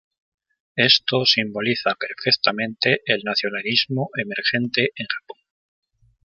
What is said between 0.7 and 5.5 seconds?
Esto simbolizó perfectamente el nacionalismo emergente en Japón.